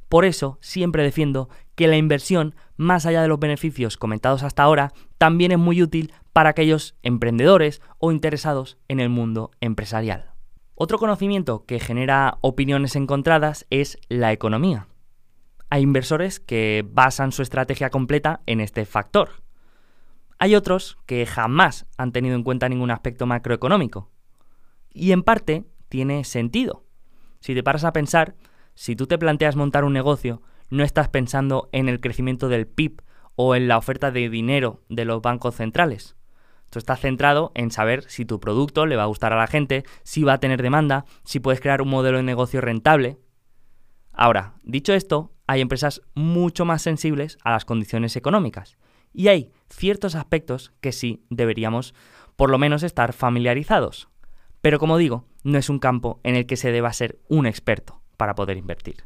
Por 0.08 0.24
eso 0.24 0.58
siempre 0.62 1.04
defiendo 1.04 1.50
que 1.76 1.88
la 1.88 1.98
inversión, 1.98 2.56
más 2.78 3.06
allá 3.06 3.22
de 3.22 3.28
los 3.28 3.40
beneficios 3.40 3.98
comentados 3.98 4.44
hasta 4.44 4.64
ahora, 4.64 4.94
también 5.18 5.52
es 5.52 5.60
muy 5.60 5.82
útil 5.82 6.14
para 6.32 6.50
aquellos 6.50 6.96
emprendedores 7.04 7.82
o 7.98 8.14
interesados 8.14 8.78
en 8.88 9.02
el 9.02 9.10
mundo 9.10 9.52
empresarial. 9.60 10.35
Otro 10.78 10.98
conocimiento 10.98 11.66
que 11.66 11.80
genera 11.80 12.38
opiniones 12.42 12.98
encontradas 12.98 13.66
es 13.70 13.98
la 14.10 14.34
economía. 14.34 14.88
Hay 15.70 15.84
inversores 15.84 16.42
que 16.42 16.86
basan 16.86 17.32
su 17.32 17.42
estrategia 17.42 17.90
completa 17.90 18.42
en 18.46 18.60
este 18.60 18.86
factor. 18.86 19.42
Hay 20.38 20.54
otros 20.54 20.98
que 21.06 21.26
jamás 21.26 21.86
han 21.98 22.12
tenido 22.12 22.36
en 22.36 22.44
cuenta 22.44 22.68
ningún 22.68 22.92
aspecto 22.92 23.26
macroeconómico. 23.26 24.12
Y 24.92 25.14
en 25.14 25.24
parte 25.24 25.64
tiene 25.88 26.26
sentido. 26.26 26.84
Si 27.40 27.54
te 27.54 27.64
paras 27.64 27.86
a 27.86 27.94
pensar, 27.94 28.36
si 28.74 28.98
tú 28.98 29.08
te 29.08 29.18
planteas 29.18 29.56
montar 29.56 29.86
un 29.86 29.94
negocio, 29.94 30.42
no 30.70 30.84
estás 30.84 31.08
pensando 31.08 31.70
en 31.72 31.88
el 31.88 32.02
crecimiento 32.02 32.50
del 32.50 32.68
PIB 32.68 33.02
o 33.36 33.56
en 33.56 33.70
la 33.70 33.78
oferta 33.78 34.12
de 34.12 34.30
dinero 34.30 34.84
de 34.90 35.06
los 35.06 35.22
bancos 35.22 35.56
centrales. 35.56 36.18
Tú 36.70 36.80
estás 36.80 37.00
centrado 37.00 37.52
en 37.56 37.72
saber 37.72 38.04
si 38.10 38.26
tu 38.26 38.40
producto 38.40 38.86
le 38.86 38.96
va 38.96 39.04
a 39.04 39.08
gustar 39.08 39.34
a 39.34 39.38
la 39.38 39.48
gente, 39.48 39.86
si 40.04 40.24
va 40.24 40.34
a 40.34 40.40
tener 40.40 40.62
demanda, 40.62 41.06
si 41.24 41.40
puedes 41.40 41.62
crear 41.62 41.82
un 41.82 41.90
modelo 41.90 42.18
de 42.18 42.24
negocio 42.24 42.62
rentable. 42.62 43.18
Ahora, 44.12 44.56
dicho 44.64 44.94
esto, 44.94 45.34
hay 45.48 45.62
empresas 45.62 46.02
mucho 46.16 46.66
más 46.66 46.82
sensibles 46.82 47.38
a 47.44 47.52
las 47.52 47.66
condiciones 47.66 48.16
económicas 48.16 48.78
y 49.14 49.30
hay 49.30 49.52
ciertos 49.70 50.16
aspectos 50.16 50.74
que 50.82 50.92
sí 50.92 51.26
deberíamos 51.30 51.94
por 52.36 52.50
lo 52.50 52.58
menos 52.58 52.84
estar 52.84 53.14
familiarizados. 53.14 54.10
Pero 54.62 54.80
como 54.80 54.98
digo, 54.98 55.28
no 55.44 55.58
es 55.58 55.70
un 55.70 55.80
campo 55.80 56.20
en 56.24 56.36
el 56.36 56.46
que 56.46 56.58
se 56.58 56.72
deba 56.72 56.92
ser 56.92 57.20
un 57.30 57.46
experto 57.46 58.02
para 58.18 58.36
poder 58.36 58.58
invertir. 58.58 59.06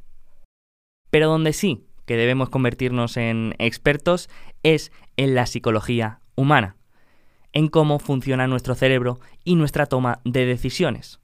Pero 1.11 1.27
donde 1.27 1.53
sí 1.53 1.85
que 2.05 2.17
debemos 2.17 2.49
convertirnos 2.49 3.17
en 3.17 3.53
expertos 3.59 4.29
es 4.63 4.91
en 5.17 5.35
la 5.35 5.45
psicología 5.45 6.21
humana 6.35 6.78
en 7.53 7.67
cómo 7.67 7.99
funciona 7.99 8.47
nuestro 8.47 8.75
cerebro 8.75 9.19
y 9.43 9.55
nuestra 9.55 9.85
toma 9.85 10.19
de 10.23 10.45
decisiones. 10.45 11.19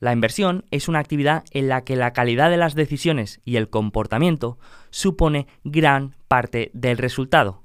La 0.00 0.12
inversión 0.12 0.64
es 0.70 0.88
una 0.88 0.98
actividad 0.98 1.44
en 1.50 1.68
la 1.68 1.84
que 1.84 1.94
la 1.94 2.12
calidad 2.12 2.48
de 2.48 2.56
las 2.56 2.74
decisiones 2.74 3.40
y 3.44 3.56
el 3.56 3.68
comportamiento 3.68 4.58
supone 4.88 5.46
gran 5.62 6.16
parte 6.26 6.70
del 6.72 6.96
resultado. 6.96 7.64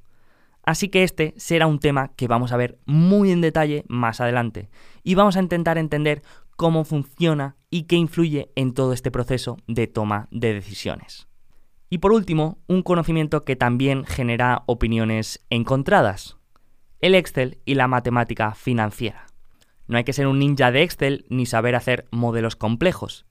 Así 0.63 0.89
que 0.89 1.03
este 1.03 1.33
será 1.37 1.67
un 1.67 1.79
tema 1.79 2.11
que 2.15 2.27
vamos 2.27 2.51
a 2.51 2.57
ver 2.57 2.79
muy 2.85 3.31
en 3.31 3.39
detalle 3.39 3.85
más 3.87 4.19
adelante 4.19 4.69
y 5.03 5.15
vamos 5.15 5.37
a 5.37 5.41
intentar 5.41 5.77
entender 5.77 6.23
cómo 6.57 6.83
funciona 6.83 7.55
y 7.69 7.83
qué 7.83 7.95
influye 7.95 8.51
en 8.55 8.73
todo 8.73 8.91
este 8.91 9.11
proceso 9.11 9.57
de 9.67 9.87
toma 9.87 10.27
de 10.31 10.53
decisiones. 10.53 11.27
Y 11.89 11.99
por 11.99 12.11
último, 12.11 12.57
un 12.67 12.81
conocimiento 12.81 13.45
que 13.45 13.55
también 13.55 14.05
genera 14.05 14.63
opiniones 14.65 15.45
encontradas, 15.49 16.34
el 17.05 17.13
Excel 17.13 17.59
y 17.65 17.75
la 17.75 17.87
matemática 17.87 18.55
financiera. 18.55 19.27
No 19.87 19.97
hay 19.97 20.03
que 20.03 20.13
ser 20.13 20.25
un 20.25 20.39
ninja 20.39 20.71
de 20.71 20.81
Excel 20.81 21.23
ni 21.29 21.45
saber 21.45 21.75
hacer 21.75 22.07
modelos 22.09 22.55
complejos, 22.55 23.27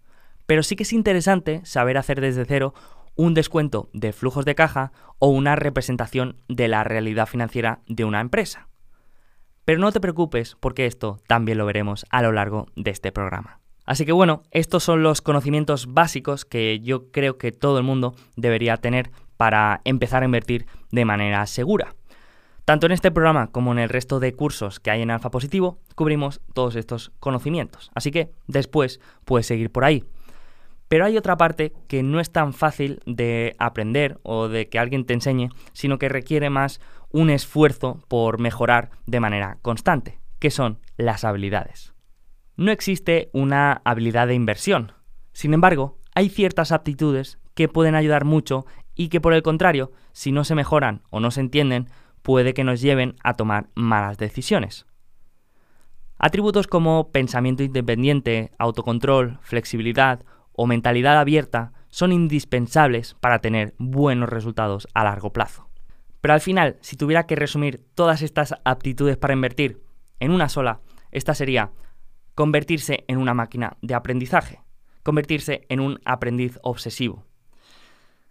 pero 0.47 0.63
sí 0.63 0.77
que 0.77 0.85
es 0.85 0.93
interesante 0.93 1.61
saber 1.65 1.99
hacer 1.99 2.21
desde 2.21 2.45
cero 2.45 2.73
un 3.17 3.35
descuento 3.35 3.91
de 3.93 4.13
flujos 4.13 4.45
de 4.45 4.55
caja 4.55 4.93
o 5.19 5.27
una 5.27 5.57
representación 5.57 6.37
de 6.49 6.69
la 6.69 6.85
realidad 6.85 7.27
financiera 7.27 7.81
de 7.89 8.05
una 8.05 8.21
empresa. 8.21 8.69
Pero 9.65 9.81
no 9.81 9.91
te 9.91 10.01
preocupes 10.01 10.57
porque 10.61 10.87
esto 10.87 11.19
también 11.27 11.59
lo 11.59 11.67
veremos 11.67 12.07
a 12.11 12.23
lo 12.23 12.31
largo 12.31 12.67
de 12.77 12.93
este 12.93 13.11
programa. 13.11 13.59
Así 13.87 14.07
que 14.07 14.13
bueno, 14.13 14.45
estos 14.53 14.85
son 14.85 15.03
los 15.03 15.21
conocimientos 15.21 15.93
básicos 15.93 16.45
que 16.45 16.79
yo 16.79 17.11
creo 17.11 17.39
que 17.39 17.51
todo 17.51 17.79
el 17.79 17.85
mundo 17.85 18.15
debería 18.37 18.77
tener 18.77 19.11
para 19.37 19.81
empezar 19.85 20.23
a 20.23 20.27
invertir 20.27 20.67
de 20.93 21.05
manera 21.05 21.45
segura. 21.47 21.97
Tanto 22.65 22.87
en 22.87 22.93
este 22.93 23.11
programa 23.11 23.49
como 23.49 23.73
en 23.73 23.79
el 23.79 23.91
resto 23.91 24.21
de 24.21 24.33
cursos 24.33 24.81
que 24.81 24.91
hay 24.91 25.03
en 25.03 25.11
Alfa 25.11 25.31
Positivo, 25.31 25.81
cubrimos 25.95 26.41
todos 26.55 26.77
estos 26.77 27.13
conocimientos. 27.21 27.91
Así 27.95 28.11
que 28.11 28.31
después 28.47 29.01
puedes 29.27 29.47
seguir 29.47 29.71
por 29.71 29.85
ahí. 29.85 30.05
Pero 30.89 31.05
hay 31.05 31.19
otra 31.19 31.37
parte 31.37 31.75
que 31.89 32.03
no 32.03 32.21
es 32.21 32.31
tan 32.31 32.55
fácil 32.55 33.01
de 33.05 33.55
aprender 33.59 34.19
o 34.23 34.49
de 34.49 34.69
que 34.69 34.79
alguien 34.79 35.05
te 35.05 35.13
enseñe, 35.13 35.51
sino 35.73 35.99
que 35.99 36.09
requiere 36.09 36.49
más 36.49 36.81
un 37.11 37.29
esfuerzo 37.29 38.03
por 38.09 38.39
mejorar 38.39 38.91
de 39.07 39.21
manera 39.21 39.59
constante, 39.61 40.21
que 40.39 40.51
son 40.51 40.79
las 40.97 41.25
habilidades. 41.25 41.93
No 42.57 42.71
existe 42.71 43.29
una 43.33 43.83
habilidad 43.85 44.27
de 44.27 44.35
inversión. 44.35 44.93
Sin 45.33 45.53
embargo, 45.53 45.99
hay 46.15 46.29
ciertas 46.29 46.73
aptitudes 46.73 47.39
que 47.55 47.69
pueden 47.69 47.95
ayudar 47.95 48.25
mucho 48.25 48.65
y 48.95 49.09
que 49.09 49.21
por 49.21 49.35
el 49.35 49.43
contrario, 49.43 49.93
si 50.13 50.33
no 50.33 50.45
se 50.45 50.55
mejoran 50.55 51.03
o 51.11 51.21
no 51.21 51.31
se 51.31 51.41
entienden, 51.41 51.89
puede 52.25 52.55
que 52.55 52.65
nos 52.65 52.81
lleven 52.81 53.17
a 53.23 53.35
tomar 53.35 53.69
malas 53.75 54.17
decisiones. 54.17 54.87
Atributos 56.19 56.67
como 56.67 57.13
pensamiento 57.13 57.63
independiente, 57.63 58.51
autocontrol, 58.59 59.39
flexibilidad 59.43 60.25
o 60.53 60.67
mentalidad 60.67 61.19
abierta 61.19 61.75
son 61.91 62.13
indispensables 62.13 63.15
para 63.21 63.41
tener 63.41 63.75
buenos 63.79 64.31
resultados 64.31 64.89
a 64.95 65.05
largo 65.05 65.35
plazo. 65.35 65.69
Pero 66.23 66.33
al 66.33 66.41
final, 66.41 66.79
si 66.81 66.97
tuviera 66.97 67.27
que 67.27 67.37
resumir 67.37 67.85
todas 67.95 68.23
estas 68.23 68.55
aptitudes 68.65 69.19
para 69.19 69.35
invertir 69.35 69.83
en 70.19 70.31
una 70.31 70.49
sola, 70.49 70.81
esta 71.11 71.35
sería 71.35 71.73
convertirse 72.35 73.05
en 73.07 73.19
una 73.19 73.35
máquina 73.35 73.77
de 73.83 73.95
aprendizaje, 73.95 74.63
convertirse 75.03 75.67
en 75.69 75.81
un 75.81 76.01
aprendiz 76.07 76.59
obsesivo. 76.63 77.27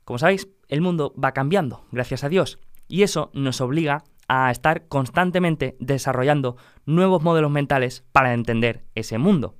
Como 0.04 0.18
sabéis, 0.18 0.48
el 0.68 0.82
mundo 0.82 1.14
va 1.24 1.34
cambiando, 1.34 1.86
gracias 1.92 2.24
a 2.24 2.30
Dios, 2.30 2.60
y 2.88 3.04
eso 3.04 3.32
nos 3.34 3.62
obliga 3.62 4.04
a 4.28 4.52
estar 4.52 4.88
constantemente 4.88 5.76
desarrollando 5.80 6.58
nuevos 6.86 7.24
modelos 7.24 7.52
mentales 7.52 8.04
para 8.12 8.34
entender 8.34 8.84
ese 8.96 9.18
mundo. 9.18 9.56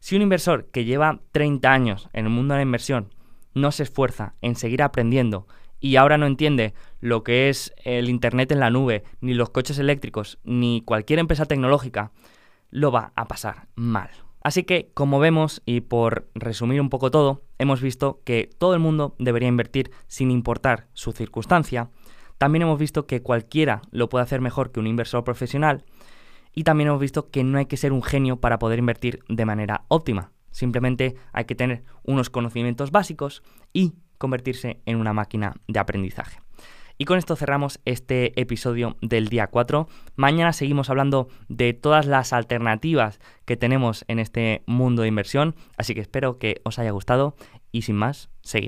Si 0.00 0.16
un 0.16 0.22
inversor 0.22 0.66
que 0.66 0.84
lleva 0.84 1.20
30 1.32 1.72
años 1.72 2.08
en 2.12 2.26
el 2.26 2.30
mundo 2.30 2.54
de 2.54 2.58
la 2.58 2.62
inversión 2.62 3.14
no 3.54 3.72
se 3.72 3.84
esfuerza 3.84 4.34
en 4.42 4.54
seguir 4.54 4.82
aprendiendo 4.82 5.46
y 5.80 5.96
ahora 5.96 6.18
no 6.18 6.26
entiende 6.26 6.74
lo 7.00 7.22
que 7.22 7.48
es 7.48 7.72
el 7.84 8.08
Internet 8.08 8.52
en 8.52 8.60
la 8.60 8.70
nube, 8.70 9.04
ni 9.20 9.34
los 9.34 9.50
coches 9.50 9.78
eléctricos, 9.78 10.38
ni 10.44 10.82
cualquier 10.82 11.18
empresa 11.18 11.46
tecnológica, 11.46 12.12
lo 12.70 12.90
va 12.90 13.12
a 13.14 13.26
pasar 13.26 13.68
mal. 13.74 14.10
Así 14.42 14.62
que, 14.62 14.90
como 14.94 15.18
vemos, 15.18 15.62
y 15.66 15.80
por 15.80 16.28
resumir 16.34 16.80
un 16.80 16.88
poco 16.88 17.10
todo, 17.10 17.42
hemos 17.58 17.80
visto 17.80 18.20
que 18.24 18.48
todo 18.58 18.74
el 18.74 18.80
mundo 18.80 19.16
debería 19.18 19.48
invertir 19.48 19.90
sin 20.06 20.30
importar 20.30 20.86
su 20.92 21.12
circunstancia, 21.12 21.90
también 22.38 22.62
hemos 22.62 22.78
visto 22.78 23.06
que 23.06 23.22
cualquiera 23.22 23.82
lo 23.90 24.08
puede 24.08 24.24
hacer 24.24 24.40
mejor 24.40 24.72
que 24.72 24.80
un 24.80 24.86
inversor 24.86 25.24
profesional 25.24 25.84
y 26.54 26.64
también 26.64 26.88
hemos 26.88 27.00
visto 27.00 27.30
que 27.30 27.44
no 27.44 27.58
hay 27.58 27.66
que 27.66 27.76
ser 27.76 27.92
un 27.92 28.02
genio 28.02 28.40
para 28.40 28.58
poder 28.58 28.78
invertir 28.78 29.20
de 29.28 29.44
manera 29.44 29.84
óptima. 29.88 30.32
Simplemente 30.50 31.16
hay 31.32 31.44
que 31.44 31.54
tener 31.54 31.84
unos 32.02 32.30
conocimientos 32.30 32.90
básicos 32.90 33.42
y 33.72 33.94
convertirse 34.16 34.80
en 34.86 34.96
una 34.96 35.12
máquina 35.12 35.54
de 35.68 35.78
aprendizaje. 35.78 36.40
Y 36.98 37.04
con 37.04 37.18
esto 37.18 37.36
cerramos 37.36 37.78
este 37.84 38.40
episodio 38.40 38.96
del 39.02 39.28
día 39.28 39.48
4. 39.48 39.86
Mañana 40.16 40.54
seguimos 40.54 40.88
hablando 40.88 41.28
de 41.48 41.74
todas 41.74 42.06
las 42.06 42.32
alternativas 42.32 43.20
que 43.44 43.58
tenemos 43.58 44.06
en 44.08 44.18
este 44.18 44.62
mundo 44.66 45.02
de 45.02 45.08
inversión, 45.08 45.54
así 45.76 45.94
que 45.94 46.00
espero 46.00 46.38
que 46.38 46.62
os 46.64 46.78
haya 46.78 46.90
gustado 46.92 47.36
y 47.70 47.82
sin 47.82 47.96
más, 47.96 48.30
seguimos. 48.40 48.64